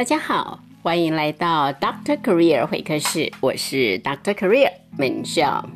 [0.00, 5.68] 大家好，欢迎来到 Doctor Career 会客室，我是 Doctor Career 门笑。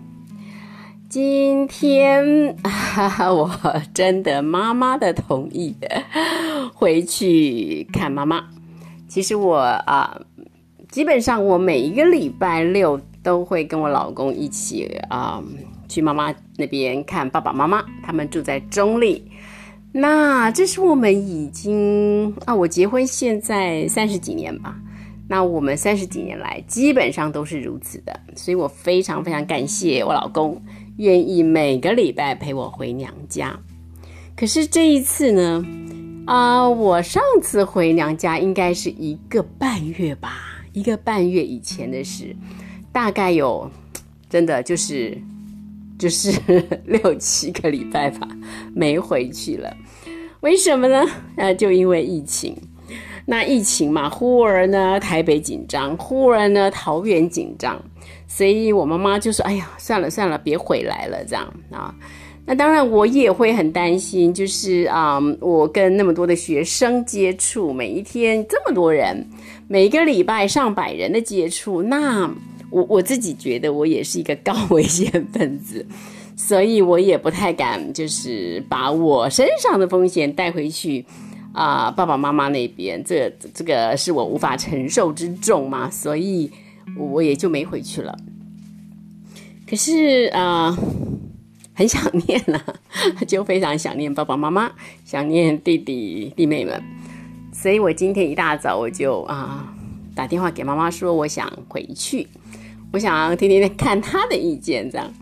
[1.11, 3.51] 今天哈哈 我
[3.93, 5.77] 征得妈妈的同意，
[6.73, 8.48] 回去看妈妈。
[9.09, 10.19] 其实我啊，
[10.88, 15.38] 基本上我每一个礼拜六都会跟我老公一起啊，
[15.87, 17.84] 去妈妈那边看爸爸妈妈。
[18.02, 19.23] 他们住在中立。
[19.97, 24.77] 那这是我们已经啊，我结婚现在三十几年吧。
[25.29, 30.61] 那我们三十几年来基本上都是如此的，所以我非常非常感谢我老公
[30.97, 33.57] 愿意每个礼拜陪我回娘家。
[34.37, 35.65] 可是这一次呢，
[36.27, 42.35] 啊，我上次回娘家应该是一个半月吧，一个半月以前的事，
[42.91, 43.71] 大概有
[44.29, 45.16] 真的就是
[45.98, 46.30] 就是
[46.84, 48.29] 六七个礼拜吧，
[48.75, 49.75] 没回去了。
[50.41, 51.05] 为什么呢？
[51.37, 52.57] 呃，就因为疫情。
[53.27, 57.83] 那疫情嘛，忽而呢台北紧张，忽而呢桃园紧张，
[58.29, 61.95] 所以我妈妈就说：“哎呀，算了算了，别回来了。”这样啊。
[62.46, 69.27] 那当然我也会很担心，就是啊，我跟那么多的学生接触，每一天这么多人，
[69.66, 72.31] 每个礼拜上百人的接触，那
[72.75, 75.87] 我我自己觉得我也是一个高危险分子。
[76.37, 81.06] 所以我也不太敢，就是把我身上的风险带回去，
[81.53, 86.50] 啊，爸爸妈妈那边，这这个是我无法承受之重嘛，所以
[86.99, 88.19] 我也就没回去了。
[89.65, 90.77] 可是啊，
[91.72, 92.61] 很想念呐，
[93.28, 94.72] 就非常想念爸爸妈妈，
[95.05, 96.83] 想念弟弟弟妹们，
[97.53, 99.72] 所以我今天一大早我就啊
[100.17, 102.27] 打电话给妈妈说，我想回去，
[102.94, 105.12] 我想听听看他的意见，这样。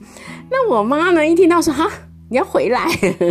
[0.50, 1.26] 那我妈呢？
[1.26, 1.90] 一听到说哈
[2.28, 2.86] 你要回来，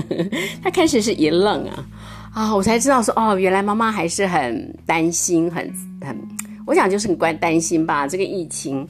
[0.64, 1.86] 她开始是一愣啊
[2.34, 2.56] 啊！
[2.56, 6.20] 我才知道说哦，原来妈妈还是很担心，很很，
[6.66, 8.08] 我想就是很关担心吧。
[8.08, 8.88] 这个疫情，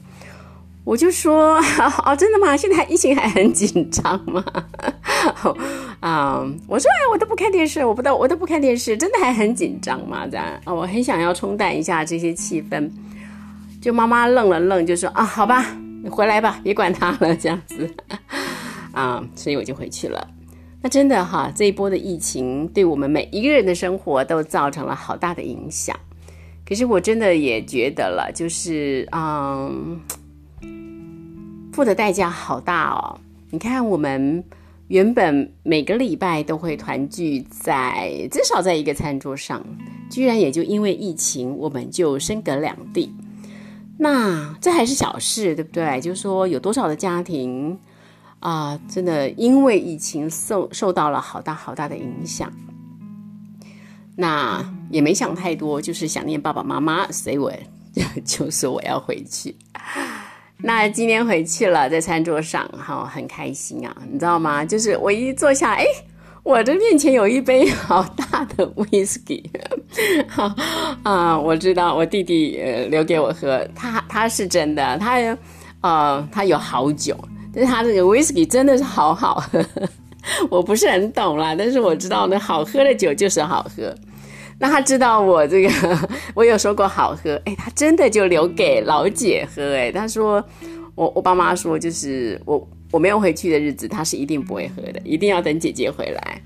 [0.84, 1.56] 我就说
[2.06, 2.56] 哦，真的吗？
[2.56, 4.42] 现在疫情还很紧张吗？
[6.00, 10.26] 啊，我说哎，我都不看电视，我不都我都不看电视，真的还很紧张吗？
[10.26, 12.88] 这样啊，我很想要冲淡一下这些气氛。
[13.82, 15.76] 就妈妈愣了愣，就说啊，好吧。
[16.04, 17.88] 你回来吧，别管他了，这样子
[18.92, 20.26] 啊，所以我就回去了。
[20.80, 25.96] 那真的哈，这一波的疫情对我们每一个人的生活都造成了好大的影响。
[26.64, 30.00] 可是我真的也觉得了，就是嗯，
[31.72, 33.18] 付的代价好大哦。
[33.50, 34.42] 你看，我们
[34.88, 39.64] 原本每个礼拜都会团聚在至少在一个餐桌上，
[40.08, 43.12] 居然也就因为疫情，我们就身隔两地。
[44.02, 46.00] 那这还是小事，对不对？
[46.00, 47.78] 就是说，有多少的家庭
[48.40, 52.52] 啊，真的因为疫情受受到了好大好大的影响。
[54.16, 54.60] 那
[54.90, 57.52] 也没想太多，就是想念爸爸妈妈，所以我
[58.24, 59.54] 就说我要回去。
[60.56, 64.64] 那今天回去了，在餐桌上哈，很开心啊，你知道吗？
[64.64, 65.86] 就是我一坐下，哎。
[66.44, 69.44] 我的面前有一杯好大的 whisky，
[70.32, 70.54] 好
[71.04, 75.18] 啊，我知道我弟弟呃留给我喝，他他是真的，他
[75.82, 77.16] 呃他有好酒，
[77.54, 79.64] 但是他这个 whisky 真的是好好喝，
[80.50, 83.94] 我不是很懂啦，但是我知道那好喝的酒就是好喝。
[84.58, 85.70] 那他知道我这个
[86.34, 90.42] 我有说过好喝，哎，他真的就留给老姐喝，哎，他说
[90.94, 92.68] 我我爸妈说就是我。
[92.92, 96.42] 我没有回去的日子，他是一定不会喝的，一定要等姐姐回来。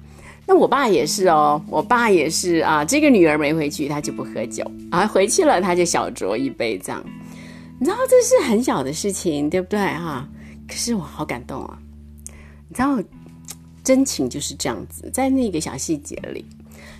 [0.46, 2.84] 那我爸也是哦，我爸也是啊。
[2.84, 7.04] 这个女儿没回去，他就不喝酒啊；回去了，他就小酌一杯这样。
[7.78, 10.26] 你知道这是很小的事情，对不对哈？
[10.68, 11.78] 可是我好感动啊！
[12.68, 12.98] 你知道，
[13.84, 16.44] 真情就是这样子，在那个小细节里，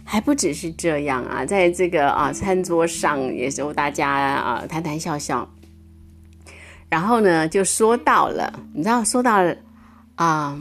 [0.05, 5.49] 还不只是这样啊，在这个啊餐桌上，也是大家啊谈谈笑笑。
[6.89, 9.45] 然后呢，就说到了，你知道，说到
[10.17, 10.57] 啊，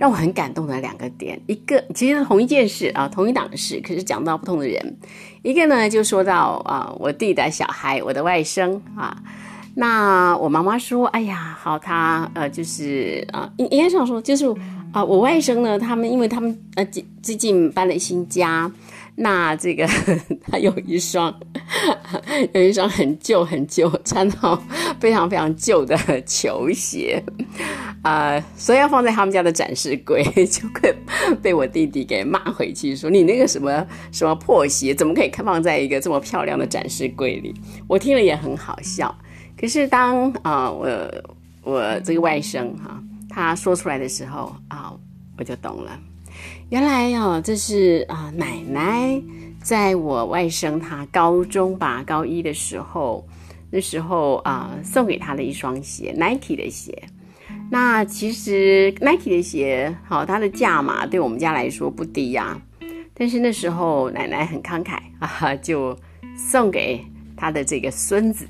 [0.00, 4.96] 让我很感动的两个点，一个其实同一件事啊，同一档的事，可是讲到不同的人。
[5.42, 9.14] 一个呢，就说到啊，我弟的小孩，我的外甥啊，
[9.74, 14.46] 那我妈妈说，哎呀，好，他呃，就是啊，应该这样说，就是
[14.90, 18.72] 啊，我外甥呢，他们因为他们呃，最最近搬了新家。
[19.22, 19.86] 那这个
[20.50, 21.30] 他有一双，
[22.54, 24.58] 有一双很旧很旧，穿到
[24.98, 27.22] 非常非常旧的球鞋，
[28.00, 30.94] 啊，所以要放在他们家的展示柜， 就会
[31.42, 37.54] 被我弟弟给骂回去，说你那个什么什么破鞋，怎么可以放在一个这么漂亮的展示柜里？
[37.86, 39.14] 我听了也很好笑。
[39.60, 40.88] 可是当啊，我
[41.62, 44.94] 我这个外甥哈，他说出来的时候啊，
[45.36, 46.00] 我就懂了。
[46.68, 49.20] 原来哦，这是啊，奶奶
[49.62, 53.26] 在我外甥他高中吧，高一的时候，
[53.70, 57.02] 那时候啊，送给他的一双鞋，Nike 的鞋。
[57.70, 62.60] 那其实 Nike 的鞋，好，它的价码对我们家来说不低呀。
[63.14, 65.96] 但是那时候奶奶很慷慨啊，就
[66.36, 67.04] 送给
[67.36, 68.46] 他的这个孙子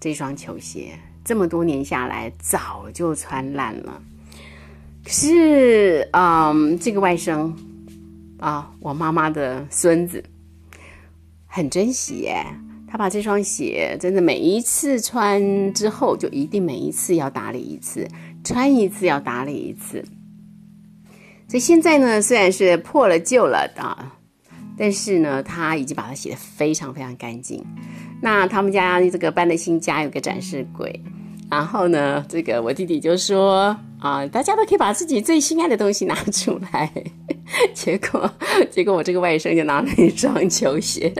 [0.00, 0.98] 这双球鞋。
[1.24, 4.02] 这么多年下来，早就穿烂了。
[5.06, 7.52] 可是，嗯，这个外甥
[8.40, 10.20] 啊，我妈妈的孙子
[11.46, 12.44] 很珍惜耶。
[12.88, 18.08] 他把这双鞋真的每一次穿之后，就一定每一次要打理一次，
[18.42, 20.04] 穿一次要打理一次。
[21.46, 24.10] 所以现在呢，虽然是破了旧了的，
[24.76, 27.64] 但是呢，他已经把它洗得非常非常干净。
[28.20, 31.00] 那他们家这个搬的新家有个展示柜。
[31.48, 36.90] 然后呢，这个我弟弟就说啊，大家都可以把自己最心爱的东西拿出来。
[37.72, 38.30] 结果，
[38.70, 41.12] 结果我这个外甥就拿了一双球鞋，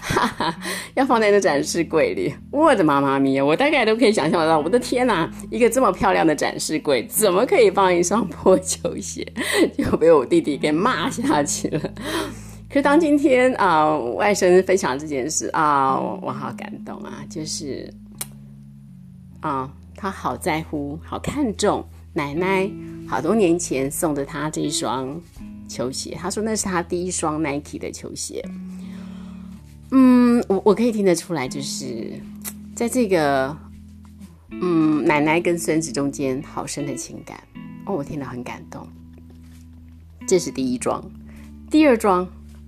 [0.00, 0.54] 哈哈，
[0.94, 2.32] 要放在那展示柜里。
[2.50, 9.26] 我的妈妈咪呀，我大概都可以想象得到，我的天哪，一个这么漂亮的展示柜，怎么可以放一双破球鞋？
[9.76, 11.80] 就被我弟弟给骂下去了。
[12.70, 17.92] 可当今天啊，外甥分享这件事啊，我好感动啊，就是。
[19.40, 21.84] 啊，他好在乎，好看重
[22.14, 22.70] 奶奶
[23.08, 25.20] 好多年前送的他这一双
[25.68, 26.16] 球鞋。
[26.18, 28.44] 他说那是他第一双 Nike 的球鞋。
[29.90, 32.12] 嗯，我我可以听得出来，就是
[32.74, 33.56] 在这个
[34.50, 37.38] 嗯奶奶跟孙子中间好深的情感。
[37.86, 38.86] 哦，我听了很感动。
[40.26, 41.04] 这是第一桩，
[41.70, 42.26] 第二桩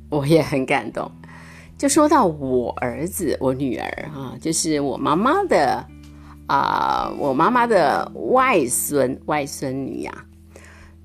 [0.08, 1.10] 我也很感动。
[1.76, 5.86] 就说到我儿子，我女儿哈，就是我妈妈的。
[6.46, 10.26] 啊，我妈妈的外孙外孙女呀，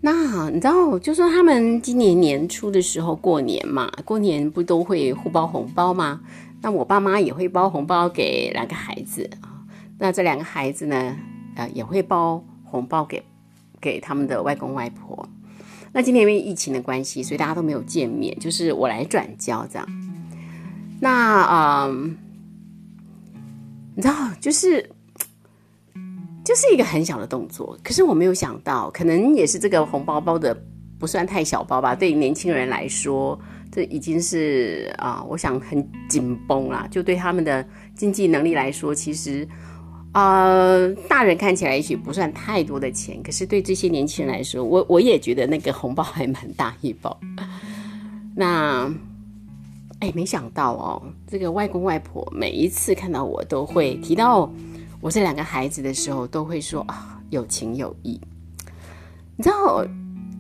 [0.01, 6.19] 那你知道，就说他们今年年初的时候过年嘛，过年不都会互包红包吗？
[6.62, 9.63] 那我爸妈也会包红包给两个孩子啊，
[9.97, 11.15] 那这两个孩子呢，
[11.56, 13.24] 呃，也会包红包给
[13.80, 15.30] 给他们的外公外婆。
[15.94, 19.88] 那今年因为疫情的关系，所以大家都没有见面，就是我来转交这样。
[21.00, 21.89] 那啊，
[23.95, 24.89] 你知道，就是。
[26.49, 30.59] 就是一个很小的动作，可是我没有想到，可能也是这个红包包的
[30.97, 31.93] 不算太小包吧。
[31.93, 33.39] 对于年轻人来说，
[33.71, 36.87] 这已经是啊，我想很紧绷啦。
[36.89, 37.63] 就对他们的
[37.93, 39.47] 经济能力来说，其实
[40.11, 40.75] 啊，
[41.07, 47.15] 大人看起来也许不算太多的钱，可是对这些年轻人来说，我我也觉得那个红包还蛮大一包。
[48.35, 48.91] 那
[49.99, 54.51] 哎，没想到哦，这个外公外婆每一次看到我都会提到。
[55.01, 58.19] 我这两个孩子的时候都会说啊，有情有义。
[59.37, 59.85] 你知道，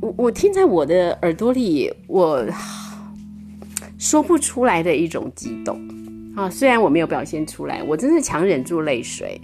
[0.01, 2.45] 我我听在我的耳朵里，我
[3.97, 5.79] 说不出来的一种激动
[6.35, 6.49] 啊。
[6.49, 9.39] 虽然我没有表现出来，我真的强忍住泪水。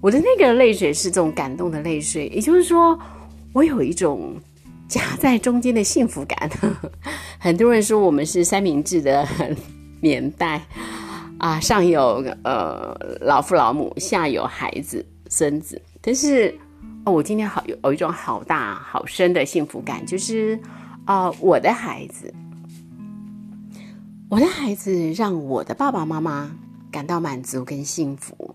[0.00, 2.98] 我的那个泪水是这种感动的泪水，也就是说，
[3.52, 4.34] 我有一种
[4.88, 6.50] 夹在中间的幸福感。
[7.38, 9.26] 很多人说我们是三明治的
[10.00, 10.64] 年代。
[11.40, 15.80] 啊，上有呃老父老母，下有孩子孙子。
[16.02, 16.54] 但是
[17.06, 20.60] 哦，我今天好有有一种好大好深的幸福感，就是
[21.06, 22.32] 啊，我的孩子，
[24.28, 26.54] 我的孩子让我的爸爸妈妈
[26.92, 28.54] 感到满足跟幸福，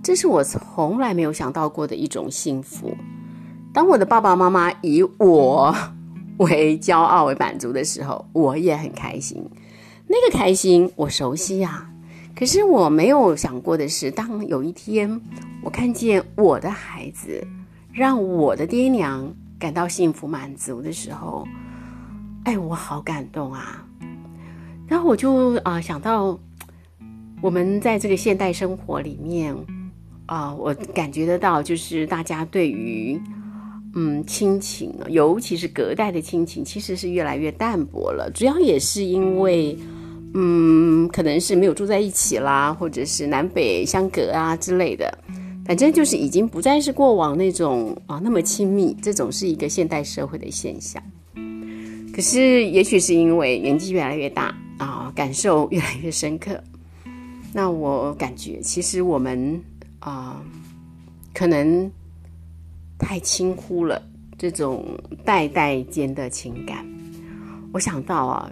[0.00, 2.96] 这是我从来没有想到过的一种幸福。
[3.72, 5.74] 当我的爸爸妈妈以我
[6.36, 9.44] 为骄傲为满足的时候，我也很开心。
[10.06, 11.90] 那个开心，我熟悉呀。
[12.36, 15.20] 可是我没有想过的是，当有一天
[15.62, 17.46] 我看见我的孩子
[17.92, 21.46] 让我的爹娘感到幸福满足的时候，
[22.42, 23.86] 哎，我好感动啊！
[24.88, 26.36] 然后我就啊想到，
[27.40, 29.54] 我们在这个现代生活里面
[30.26, 33.16] 啊，我感觉得到，就是大家对于
[33.94, 38.28] 嗯亲情，尤其是隔代的亲情，其实是越来越淡薄了。
[38.34, 39.78] 主要也是因为。
[40.36, 45.16] 嗯，可能是没有住在一起啦，或者是南北相隔啊之类的，
[45.64, 51.00] 反正就是已经不再是过往那种啊那么亲密，这种是一个现代社会的现象。
[52.12, 56.60] 可是也许是因为年纪越来越大啊，感受越来越深刻，
[57.52, 59.62] 那我感觉其实我们
[60.00, 60.42] 啊
[61.32, 61.88] 可能
[62.98, 64.02] 太轻忽了
[64.36, 64.84] 这种
[65.24, 66.84] 代代间的情感。
[67.72, 68.50] 我想到啊。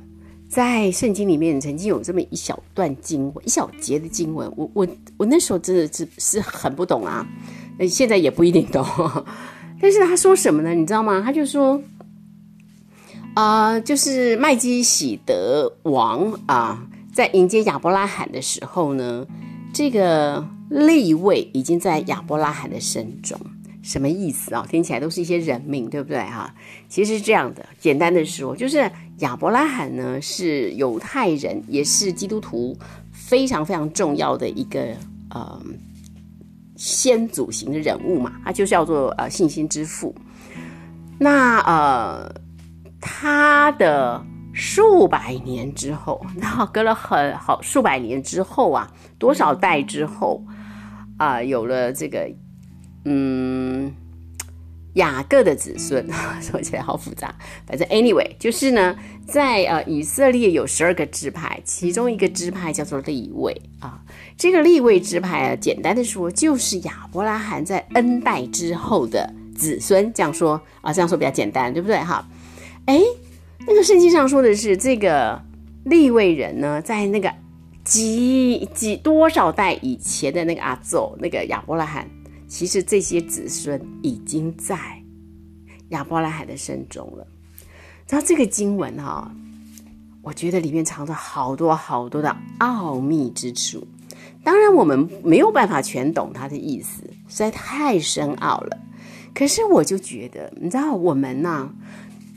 [0.53, 7.27] 在圣经里面曾经有这么一小段经文，一小节的经文，我我我那时候真的是是很不懂啊，
[7.89, 8.87] 现在也不一定懂。
[9.81, 10.75] 但是他说什么呢？
[10.75, 11.23] 你知道吗？
[11.25, 11.83] 他就说，
[13.33, 19.27] 啊，就是麦基喜德王啊，在迎接亚伯拉罕的时候呢，
[19.73, 23.41] 这个立位已经在亚伯拉罕的身中。
[23.83, 24.65] 什么意思啊？
[24.71, 26.55] 听起来都是一些人命，对不对哈？
[26.89, 28.89] 其实是这样的，简单的说，就是
[29.23, 32.77] 亚伯拉罕呢是犹太人，也是基督徒
[33.11, 34.95] 非常非常重要的一个
[35.31, 35.61] 呃
[36.77, 40.15] 先祖型的人物嘛，他就叫做呃信心之父。
[41.19, 42.33] 那呃
[43.01, 50.45] 他的数百年之后，那隔了很好数百年之后啊，多少代之后
[51.17, 52.31] 啊，有了这个。
[53.05, 53.93] 嗯，
[54.95, 56.07] 雅各的子孙
[56.41, 57.35] 说起来好复杂。
[57.67, 58.97] 反正 anyway，就是呢，
[59.27, 64.03] 在呃以色列有十二个支派，其中一个支派叫做立位啊。
[64.37, 70.13] 这个立位支派啊，简单的说就是亚伯拉罕在恩代之后的子孙。
[70.13, 72.27] 这样说啊，这样说比较简单，对不对哈？
[72.87, 73.01] 哎，
[73.67, 75.41] 那个圣经上说的是这个
[75.85, 77.33] 立位人呢，在那个
[77.85, 82.09] 几几多少代以前的那个阿祖，那个亚伯拉罕。
[82.53, 84.77] 其实这些子孙已经在
[85.89, 87.27] 亚伯拉罕的身中了。
[88.07, 89.35] 然后这个经文哈，
[90.21, 93.87] 我觉得里面藏着好多好多的奥秘之处。
[94.45, 98.79] 当然我们没有办法全懂它的意思，实在太深奥了。
[99.35, 101.75] 可是我就觉得，你知道我们呢，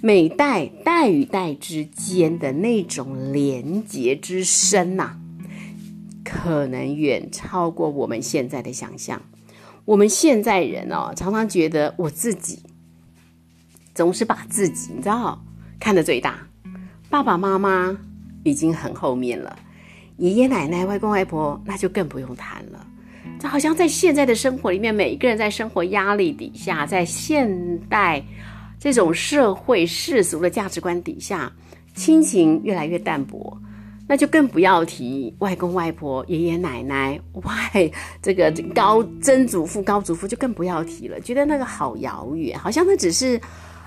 [0.01, 5.17] 每代代与代之间的那种连结之深呐，
[6.23, 9.21] 可能远超过我们现在的想象。
[9.85, 12.59] 我们现在人哦，常常觉得我自己
[13.93, 15.39] 总是把自己，你知道，
[15.79, 16.39] 看得最大。
[17.09, 17.95] 爸爸妈妈
[18.43, 19.57] 已经很后面了，
[20.17, 22.85] 爷爷奶奶、外公外婆那就更不用谈了。
[23.39, 28.23] 这好像在现在的生活里面，每一个人在生活压力底下，在现代
[28.79, 31.51] 这种社会世俗的价值观底下，
[31.93, 33.55] 亲情越来越淡薄。
[34.07, 41.19] 那就更不要提外公外婆、爷爷奶奶、外这个高曾祖父、高祖父，就更不要提了。
[41.19, 43.39] 觉得那个好遥远，好像那只是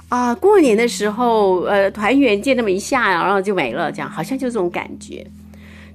[0.08, 5.24] 啊，过年的时候呃团圆见那么一下，然后就没了，这样好像就这种感觉。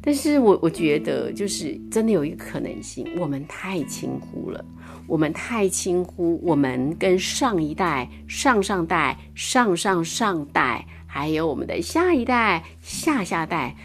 [0.02, 4.64] 但是我 我觉得，就是真的有一个可能性，我们太轻忽了，
[5.08, 13.76] 我们太轻忽，我们跟上一代、上上代、上上上代，还有我们的下一代、下下代。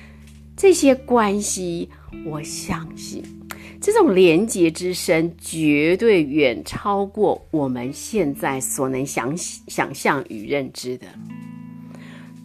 [0.58, 1.88] 这些关系，
[2.26, 3.22] 我相信
[3.80, 11.06] 这种连结之深，绝对远超过我们现在所能想想象与认知的。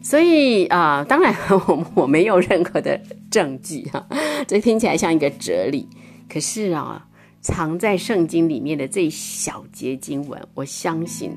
[0.03, 3.01] 所以啊，当然我 我没有任何的
[3.31, 4.07] 证据哈，
[4.47, 5.87] 这听起来像一个哲理。
[6.29, 7.07] 可是啊，
[7.41, 11.31] 藏在圣经里面的这一小节经文，我相信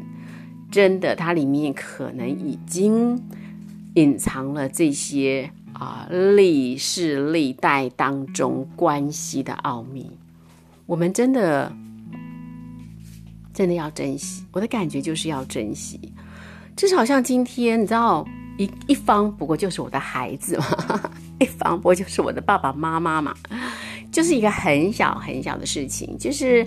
[0.71, 3.19] 真的，它里面可能已经
[3.95, 5.51] 隐藏了这些。
[5.79, 10.11] 啊，历世历代当中关系的奥秘，
[10.87, 11.71] 我们真的
[13.53, 14.43] 真的要珍惜。
[14.53, 16.01] 我的感觉就是要珍惜，
[16.75, 20.67] 至少像今天，你知道，一一方不过就是我的孩子嘛，
[21.41, 23.35] 一方不过就是我的爸爸妈妈嘛，
[24.11, 26.67] 就是一个很小很小的事情，就是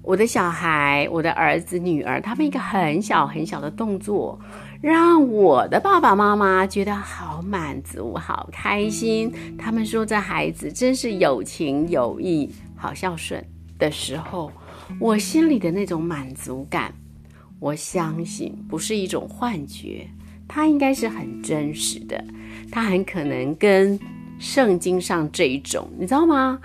[0.00, 4.38] 我的小孩，我的儿子女儿，他们一个很小很小的动作。
[4.80, 9.32] 让我的爸爸妈妈觉得好满足、好开心。
[9.58, 13.42] 他们说这孩子真是有情有义、好孝顺
[13.78, 14.52] 的时候，
[15.00, 16.92] 我心里的那种满足感，
[17.58, 20.06] 我相信不是一种幻觉，
[20.46, 22.22] 它应该是很真实的。
[22.70, 23.98] 它很可能跟
[24.38, 26.60] 圣经上这一种，你知道吗？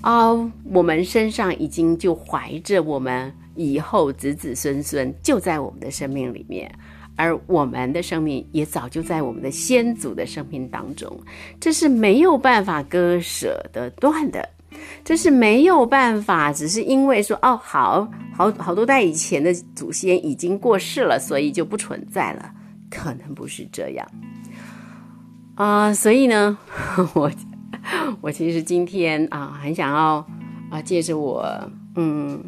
[0.00, 0.32] 啊，
[0.64, 6.70] 我们身上已经就怀着我们以后子子孙孙就在我们的生命里面。
[7.16, 11.18] 而我们的生命也早就在我们的先祖的生命当中，
[11.60, 14.48] 这是没有办法割舍得断的，
[15.04, 22.50] 这是没有办法，只是因为说哦，好好好多代以前的祖先已经过世了，所以就不存在了，
[22.90, 24.08] 可能不是这样
[25.54, 25.92] 啊。
[25.92, 26.56] 所以呢，
[27.14, 27.30] 我
[28.22, 30.26] 我其实今天啊，很想要
[30.70, 31.46] 啊，借着我
[31.94, 32.42] 嗯，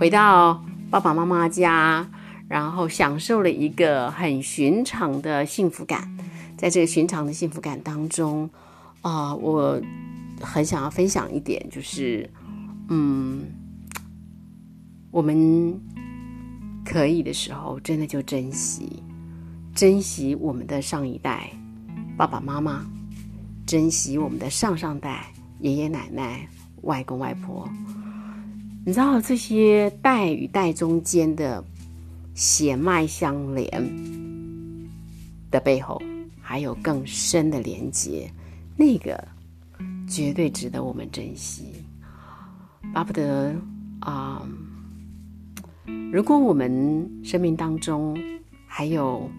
[0.00, 2.04] 回到爸爸妈妈家。
[2.50, 6.12] 然后享受了一个很寻常的幸福感，
[6.58, 8.50] 在这个寻常的幸福感当中，
[9.02, 9.80] 啊，我
[10.40, 12.28] 很想要分享一点，就是，
[12.88, 13.44] 嗯，
[15.12, 15.80] 我们
[16.84, 19.00] 可以的时候，真的就珍惜，
[19.72, 21.48] 珍惜我们的上一代
[22.16, 22.84] 爸爸妈妈，
[23.64, 26.48] 珍惜我们的上上代爷爷奶奶、
[26.82, 27.70] 外公外婆，
[28.84, 31.64] 你知道这些代与代中间的。
[32.34, 33.70] 血脉相连，
[35.50, 36.00] 的背后
[36.40, 38.30] 还有更深的连接，
[38.76, 39.22] 那个
[40.08, 41.84] 绝对值得我们珍惜。
[42.94, 43.54] 巴不得
[44.00, 44.42] 啊，
[46.12, 48.18] 如果我们生命当中
[48.66, 49.30] 还有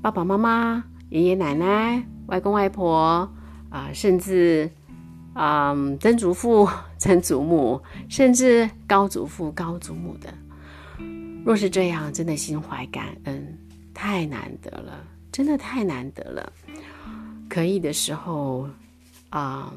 [0.00, 3.30] 爸爸妈妈、爷爷奶奶、外公外婆
[3.68, 4.70] 啊，甚至
[5.34, 10.32] 啊曾祖父、曾祖母，甚至高祖父、高祖母的。
[11.44, 13.58] 若是这样，真的心怀感恩，
[13.92, 16.52] 太难得了，真的太难得了。
[17.48, 18.68] 可以的时候，
[19.30, 19.72] 啊，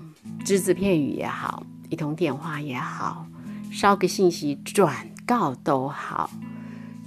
[0.46, 3.28] 只字片语也好，一通电话也好，
[3.72, 6.30] 捎个信息转告都好，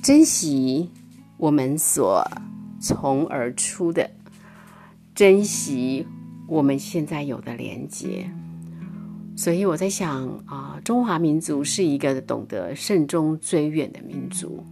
[0.02, 0.90] 珍惜
[1.36, 2.28] 我们所
[2.80, 4.10] 从而出的，
[5.14, 6.04] 珍惜
[6.48, 8.28] 我们现在有的连接。
[9.38, 14.66] 所以我在想啊，中华民族是一个懂得慎终追远的民族，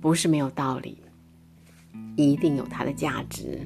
[0.00, 0.98] 不是没有道理，
[2.16, 3.64] 一定有它的价值。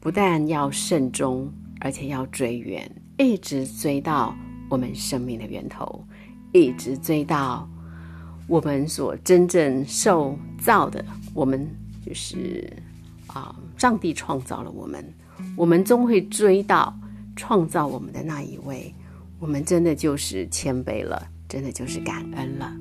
[0.00, 4.34] 不但要慎终，而且要追远，一直追到
[4.68, 6.04] 我们生命的源头，
[6.52, 7.70] 一直追到
[8.48, 11.04] 我们所真正受造的。
[11.32, 11.64] 我们
[12.04, 12.68] 就是
[13.28, 15.14] 啊，上帝创造了我们，
[15.56, 16.92] 我们终会追到
[17.36, 18.92] 创造我们的那一位。
[19.38, 22.76] 我们真的就是谦卑了，真的就是感恩了。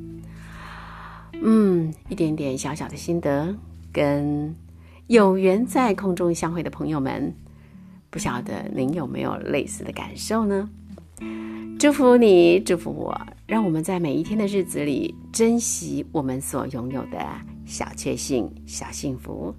[1.33, 3.55] 嗯，一点点小小的心得，
[3.91, 4.55] 跟
[5.05, 7.33] 有缘在空中相会的朋友们，
[8.09, 10.69] 不晓得您有没有类似的感受呢？
[11.79, 17.19] 祝福你，祝福我，让我们在每一天的日子里珍惜我们所拥有的
[17.65, 19.53] 小确幸、小幸福。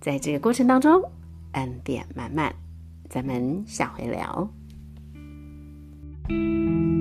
[0.00, 1.02] 在这个过程当中，
[1.52, 2.54] 恩典满满。
[3.08, 4.48] 咱们下回聊。
[6.28, 6.95] Música